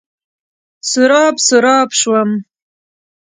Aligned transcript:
سراب، 0.91 1.35
سراب 1.47 1.87
شوم 1.99 2.29